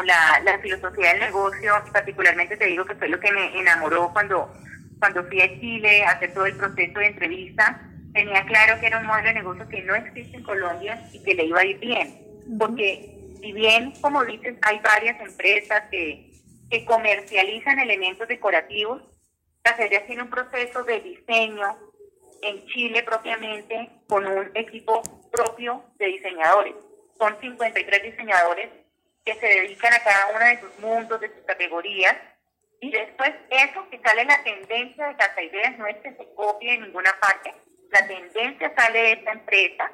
como 0.00 0.02
la, 0.04 0.40
la 0.44 0.58
filosofía 0.60 1.10
del 1.10 1.20
negocio, 1.20 1.72
particularmente 1.92 2.56
te 2.56 2.66
digo 2.66 2.84
que 2.84 2.94
fue 2.94 3.08
lo 3.08 3.20
que 3.20 3.32
me 3.32 3.58
enamoró 3.58 4.10
cuando, 4.12 4.52
cuando 4.98 5.24
fui 5.24 5.40
a 5.42 5.60
Chile 5.60 6.04
a 6.04 6.12
hacer 6.12 6.32
todo 6.32 6.46
el 6.46 6.56
proceso 6.56 6.98
de 6.98 7.06
entrevista, 7.06 7.82
tenía 8.14 8.44
claro 8.46 8.80
que 8.80 8.86
era 8.86 8.98
un 8.98 9.06
modelo 9.06 9.28
de 9.28 9.34
negocio 9.34 9.68
que 9.68 9.82
no 9.82 9.94
existe 9.94 10.36
en 10.36 10.42
Colombia 10.42 11.02
y 11.12 11.22
que 11.22 11.34
le 11.34 11.44
iba 11.44 11.60
a 11.60 11.64
ir 11.64 11.78
bien, 11.78 12.18
porque 12.58 13.14
si 13.40 13.52
bien, 13.52 13.92
como 14.00 14.24
dices, 14.24 14.56
hay 14.62 14.78
varias 14.78 15.20
empresas 15.20 15.82
que, 15.90 16.30
que 16.70 16.84
comercializan 16.84 17.78
elementos 17.78 18.28
decorativos, 18.28 19.02
Casellas 19.62 20.06
tiene 20.06 20.22
un 20.22 20.30
proceso 20.30 20.82
de 20.84 21.00
diseño 21.00 21.76
en 22.42 22.64
Chile 22.66 23.02
propiamente 23.02 23.90
con 24.08 24.26
un 24.26 24.50
equipo 24.54 25.02
propio 25.30 25.84
de 25.98 26.06
diseñadores. 26.06 26.74
Son 27.18 27.36
53 27.38 28.02
diseñadores 28.02 28.70
que 29.24 29.34
se 29.34 29.46
dedican 29.46 29.92
a 29.92 30.02
cada 30.02 30.26
uno 30.28 30.44
de 30.44 30.60
sus 30.60 30.78
mundos, 30.78 31.20
de 31.20 31.28
sus 31.28 31.44
categorías. 31.46 32.16
Y 32.80 32.90
después 32.90 33.32
eso 33.50 33.88
que 33.90 34.00
sale 34.00 34.24
la 34.24 34.42
tendencia 34.42 35.08
de 35.08 35.16
Casa 35.16 35.42
Ideas 35.42 35.78
no 35.78 35.86
es 35.86 35.96
que 35.98 36.14
se 36.14 36.34
copie 36.34 36.74
en 36.74 36.82
ninguna 36.82 37.14
parte. 37.20 37.54
La 37.90 38.06
tendencia 38.06 38.72
sale 38.76 38.98
de 38.98 39.12
esta 39.12 39.32
empresa, 39.32 39.90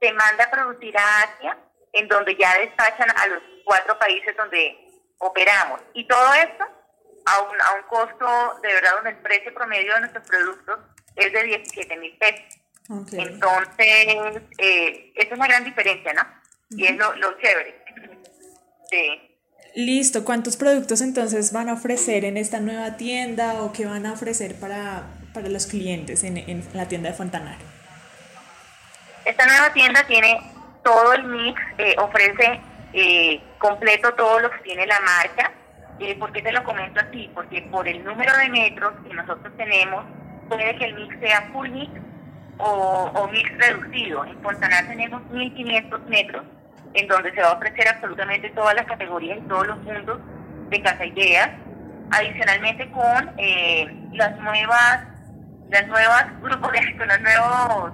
se 0.00 0.12
manda 0.12 0.44
a 0.44 0.50
producir 0.50 0.96
a 0.98 1.22
Asia, 1.22 1.58
en 1.92 2.08
donde 2.08 2.36
ya 2.36 2.58
despachan 2.58 3.08
a 3.16 3.26
los 3.28 3.42
cuatro 3.64 3.98
países 3.98 4.36
donde 4.36 4.76
operamos. 5.18 5.80
Y 5.94 6.06
todo 6.06 6.34
esto 6.34 6.64
a 7.24 7.40
un, 7.42 7.60
a 7.60 7.74
un 7.74 7.82
costo, 7.88 8.60
de 8.62 8.74
verdad, 8.74 8.94
donde 8.96 9.10
el 9.10 9.18
precio 9.18 9.54
promedio 9.54 9.94
de 9.94 10.00
nuestros 10.00 10.26
productos 10.26 10.78
es 11.16 11.32
de 11.32 11.42
17 11.42 11.96
mil 11.96 12.16
pesos. 12.18 12.58
Entonces, 13.12 14.42
eh, 14.56 15.12
es 15.14 15.30
una 15.30 15.46
gran 15.46 15.64
diferencia, 15.64 16.12
¿no? 16.14 16.22
Y 16.70 16.86
es 16.86 16.96
lo, 16.96 17.14
lo 17.16 17.38
chévere. 17.38 17.84
Sí. 18.90 19.28
Listo, 19.74 20.24
¿cuántos 20.24 20.56
productos 20.56 21.00
entonces 21.02 21.52
van 21.52 21.68
a 21.68 21.74
ofrecer 21.74 22.24
en 22.24 22.36
esta 22.36 22.58
nueva 22.58 22.96
tienda 22.96 23.62
o 23.62 23.72
qué 23.72 23.86
van 23.86 24.06
a 24.06 24.12
ofrecer 24.12 24.58
para, 24.58 25.04
para 25.34 25.48
los 25.48 25.66
clientes 25.66 26.24
en, 26.24 26.38
en 26.38 26.64
la 26.72 26.88
tienda 26.88 27.10
de 27.10 27.14
Fontanar? 27.14 27.58
Esta 29.24 29.46
nueva 29.46 29.72
tienda 29.72 30.04
tiene 30.06 30.40
todo 30.82 31.12
el 31.12 31.24
mix, 31.24 31.60
eh, 31.76 31.94
ofrece 31.98 32.60
eh, 32.94 33.40
completo 33.58 34.14
todo 34.14 34.40
lo 34.40 34.50
que 34.50 34.58
tiene 34.60 34.86
la 34.86 34.98
marca. 35.00 35.52
Eh, 36.00 36.16
¿Por 36.16 36.32
qué 36.32 36.40
te 36.40 36.50
lo 36.50 36.64
comento 36.64 37.00
así? 37.00 37.30
Porque 37.34 37.62
por 37.70 37.86
el 37.86 38.02
número 38.04 38.36
de 38.38 38.48
metros 38.48 38.94
que 39.06 39.14
nosotros 39.14 39.52
tenemos, 39.56 40.04
puede 40.48 40.76
que 40.76 40.84
el 40.86 40.94
mix 40.94 41.18
sea 41.20 41.50
full 41.52 41.68
mix 41.68 41.90
o, 42.56 43.10
o 43.14 43.28
mix 43.28 43.50
reducido. 43.58 44.24
En 44.24 44.40
Fontanar 44.42 44.88
tenemos 44.88 45.22
1500 45.30 46.00
metros 46.06 46.44
en 46.98 47.06
donde 47.06 47.32
se 47.32 47.40
va 47.40 47.50
a 47.50 47.52
ofrecer 47.52 47.88
absolutamente 47.88 48.50
todas 48.50 48.74
las 48.74 48.86
categorías 48.86 49.38
y 49.38 49.48
todos 49.48 49.68
los 49.68 49.78
mundos 49.82 50.18
de 50.68 50.82
Casa 50.82 51.06
Ideas, 51.06 51.50
adicionalmente 52.10 52.90
con 52.90 53.34
eh, 53.38 53.86
las 54.14 54.36
nuevas, 54.38 55.06
las 55.70 55.86
nuevas 55.86 56.26
grupos 56.40 56.72
de 56.72 56.96
con 56.98 57.08
los 57.08 57.20
nuevos, 57.20 57.92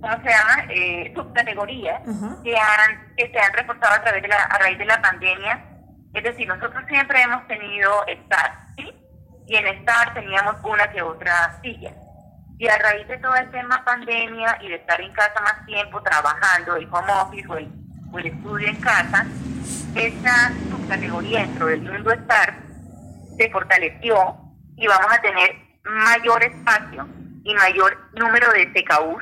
¿cómo 0.00 0.16
se 0.22 0.30
llama? 0.30 0.64
Eh, 0.70 1.12
subcategorías 1.14 2.00
que 2.42 2.56
han, 2.56 3.14
que 3.16 3.30
se 3.30 3.38
han 3.38 3.52
reforzado 3.52 3.94
a 3.94 4.02
través 4.02 4.22
de 4.22 4.28
la, 4.28 4.36
a 4.36 4.58
raíz 4.58 4.78
de 4.78 4.86
la 4.86 5.02
pandemia. 5.02 5.66
Es 6.14 6.24
decir, 6.24 6.48
nosotros 6.48 6.82
siempre 6.88 7.20
hemos 7.20 7.46
tenido 7.46 8.06
Star, 8.06 8.52
¿sí? 8.78 8.90
Y 9.46 9.56
en 9.56 9.66
Star 9.66 10.14
teníamos 10.14 10.56
una 10.64 10.90
que 10.90 11.02
otra 11.02 11.60
silla. 11.62 11.92
Y 12.58 12.68
a 12.68 12.78
raíz 12.78 13.06
de 13.06 13.18
todo 13.18 13.34
el 13.36 13.50
tema 13.50 13.84
pandemia 13.84 14.58
y 14.62 14.68
de 14.68 14.76
estar 14.76 15.00
en 15.00 15.12
casa 15.12 15.40
más 15.40 15.64
tiempo 15.66 16.02
trabajando, 16.02 16.76
el 16.76 16.88
home 16.90 17.12
office 17.12 17.48
o 17.48 17.56
el 17.56 17.79
o 18.12 18.18
el 18.18 18.26
estudio 18.26 18.68
en 18.68 18.76
casa, 18.76 19.26
esa 19.94 20.52
subcategoría 20.70 21.40
dentro 21.40 21.66
del 21.66 21.82
mundo 21.82 22.12
estar 22.12 22.54
se 23.36 23.50
fortaleció 23.50 24.36
y 24.76 24.86
vamos 24.86 25.12
a 25.12 25.20
tener 25.20 25.56
mayor 25.84 26.42
espacio 26.44 27.08
y 27.44 27.54
mayor 27.54 27.96
número 28.14 28.52
de 28.52 28.66
TKU 28.66 29.18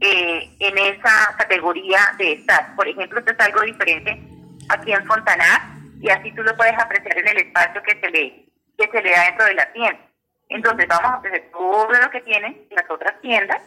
eh, 0.00 0.50
en 0.58 0.78
esa 0.78 1.34
categoría 1.36 1.98
de 2.16 2.32
estar. 2.32 2.74
Por 2.74 2.88
ejemplo, 2.88 3.18
esto 3.18 3.32
es 3.32 3.40
algo 3.40 3.60
diferente 3.62 4.20
aquí 4.68 4.92
en 4.92 5.06
Fontanar 5.06 5.60
y 6.00 6.08
así 6.08 6.32
tú 6.32 6.42
lo 6.42 6.56
puedes 6.56 6.78
apreciar 6.78 7.18
en 7.18 7.28
el 7.28 7.36
espacio 7.38 7.82
que 7.82 8.00
se 8.00 8.10
le, 8.10 8.46
que 8.78 8.88
se 8.90 9.02
le 9.02 9.10
da 9.10 9.24
dentro 9.24 9.46
de 9.46 9.54
la 9.54 9.72
tienda. 9.72 10.00
Entonces 10.48 10.88
vamos 10.88 11.12
a 11.12 11.18
ofrecer 11.18 11.50
todo 11.52 11.92
lo 11.92 12.10
que 12.10 12.20
tienen 12.22 12.66
las 12.70 12.90
otras 12.90 13.20
tiendas, 13.20 13.60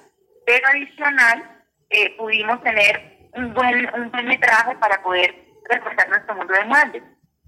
pero 0.45 0.67
adicional 0.67 1.61
eh, 1.89 2.15
pudimos 2.17 2.61
tener 2.63 3.12
un 3.35 3.53
buen, 3.53 3.93
un 3.93 4.11
buen 4.11 4.25
metraje 4.25 4.75
para 4.75 5.01
poder 5.01 5.35
reforzar 5.69 6.09
nuestro 6.09 6.35
mundo 6.35 6.53
de 6.53 6.65
muebles. 6.65 7.03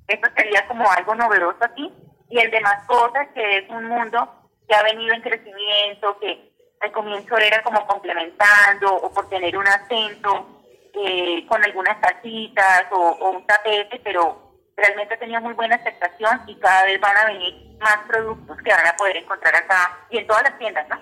Esto 0.08 0.30
sería 0.36 0.68
como 0.68 0.90
algo 0.90 1.16
novedoso 1.16 1.64
aquí. 1.64 1.92
Y 2.30 2.40
el 2.40 2.52
de 2.52 2.62
mascotas, 2.62 3.28
que 3.34 3.58
es 3.58 3.70
un 3.70 3.86
mundo 3.86 4.48
que 4.68 4.76
ha 4.76 4.84
venido 4.84 5.14
en 5.14 5.22
crecimiento, 5.22 6.18
que 6.20 6.52
al 6.82 6.92
comienzo 6.92 7.38
era 7.38 7.62
como 7.64 7.86
complementando 7.88 8.96
o 8.96 9.14
por 9.14 9.30
tener 9.30 9.58
un 9.58 9.68
acento 9.68 10.64
eh, 10.94 11.46
con 11.48 11.64
algunas 11.64 12.00
tacitas 12.02 12.86
o, 12.92 13.32
un 13.32 13.46
tapete, 13.46 14.00
pero 14.04 14.54
realmente 14.76 15.18
tenía 15.18 15.40
muy 15.40 15.54
buena 15.54 15.76
aceptación 15.76 16.42
y 16.48 16.56
cada 16.56 16.86
vez 16.86 17.00
van 17.00 17.18
a 17.18 17.26
venir 17.26 17.78
más 17.80 17.98
productos 18.08 18.58
que 18.62 18.72
van 18.72 18.88
a 18.88 18.96
poder 18.96 19.18
encontrar 19.18 19.56
acá 19.56 20.00
y 20.10 20.18
en 20.18 20.28
todas 20.28 20.44
las 20.44 20.58
tiendas, 20.58 20.88
¿no? 20.90 21.00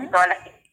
En 0.00 0.10
todas 0.10 0.28
las 0.28 0.42
tiendas. 0.42 0.63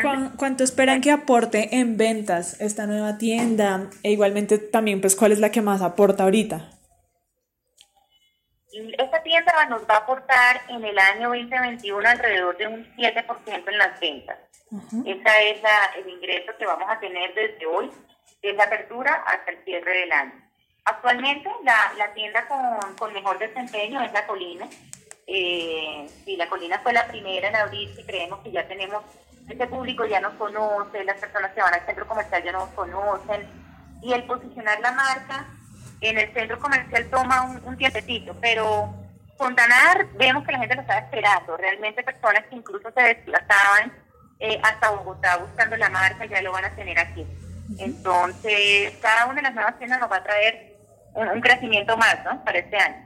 ¿Cuánto 0.00 0.64
esperan 0.64 1.00
que 1.02 1.10
aporte 1.10 1.76
en 1.76 1.96
ventas 1.96 2.60
esta 2.60 2.86
nueva 2.86 3.18
tienda? 3.18 3.90
E 4.02 4.10
igualmente 4.10 4.58
también, 4.58 5.00
pues, 5.00 5.14
¿cuál 5.14 5.32
es 5.32 5.38
la 5.38 5.50
que 5.50 5.60
más 5.60 5.82
aporta 5.82 6.24
ahorita? 6.24 6.70
Esta 8.72 9.22
tienda 9.22 9.52
nos 9.68 9.82
va 9.82 9.96
a 9.96 9.98
aportar 9.98 10.62
en 10.68 10.82
el 10.82 10.98
año 10.98 11.28
2021 11.28 12.08
alrededor 12.08 12.56
de 12.56 12.68
un 12.68 12.96
7% 12.96 13.68
en 13.68 13.78
las 13.78 14.00
ventas. 14.00 14.38
Ese 15.04 15.50
es 15.50 15.60
el 15.98 16.08
ingreso 16.08 16.52
que 16.58 16.64
vamos 16.64 16.88
a 16.88 16.98
tener 16.98 17.34
desde 17.34 17.66
hoy, 17.66 17.90
desde 18.42 18.56
la 18.56 18.64
apertura 18.64 19.22
hasta 19.26 19.50
el 19.50 19.62
cierre 19.64 19.92
del 19.92 20.12
año. 20.12 20.32
Actualmente 20.86 21.50
la, 21.64 21.92
la 21.98 22.14
tienda 22.14 22.48
con, 22.48 22.96
con, 22.96 23.12
mejor 23.12 23.38
desempeño 23.38 24.02
es 24.02 24.12
La 24.12 24.26
Colina. 24.26 24.66
Eh, 25.26 26.08
y 26.24 26.36
La 26.36 26.48
Colina 26.48 26.80
fue 26.80 26.94
la 26.94 27.06
primera 27.06 27.48
en 27.48 27.56
abrir 27.56 27.90
y 27.96 28.04
creemos 28.04 28.40
que 28.40 28.50
ya 28.50 28.66
tenemos 28.66 29.04
este 29.48 29.66
público 29.66 30.06
ya 30.06 30.20
nos 30.20 30.34
conoce, 30.34 31.04
las 31.04 31.18
personas 31.18 31.52
que 31.52 31.62
van 31.62 31.74
al 31.74 31.86
centro 31.86 32.06
comercial 32.06 32.42
ya 32.42 32.52
nos 32.52 32.68
conocen, 32.70 33.48
y 34.02 34.12
el 34.12 34.24
posicionar 34.24 34.80
la 34.80 34.92
marca 34.92 35.46
en 36.00 36.18
el 36.18 36.32
centro 36.32 36.58
comercial 36.58 37.08
toma 37.10 37.42
un, 37.42 37.62
un 37.64 37.76
tiempecito, 37.76 38.34
pero 38.40 38.92
Fontanar 39.42 40.06
vemos 40.14 40.44
que 40.44 40.52
la 40.52 40.58
gente 40.58 40.76
lo 40.76 40.82
estaba 40.82 41.00
esperando, 41.00 41.56
realmente 41.56 42.04
personas 42.04 42.44
que 42.48 42.54
incluso 42.54 42.92
se 42.92 43.02
desplazaban 43.02 43.92
eh, 44.38 44.60
hasta 44.62 44.90
Bogotá 44.90 45.36
buscando 45.38 45.76
la 45.76 45.88
marca 45.88 46.24
ya 46.26 46.42
lo 46.42 46.52
van 46.52 46.64
a 46.64 46.74
tener 46.76 46.96
aquí. 46.98 47.26
Entonces, 47.78 48.96
cada 49.00 49.26
una 49.26 49.36
de 49.36 49.42
las 49.42 49.54
nuevas 49.54 49.78
tiendas 49.78 49.98
nos 49.98 50.10
va 50.10 50.16
a 50.16 50.22
traer 50.22 50.76
un, 51.14 51.40
crecimiento 51.40 51.96
más, 51.96 52.18
¿no? 52.24 52.44
Para 52.44 52.58
este 52.58 52.76
año. 52.76 53.04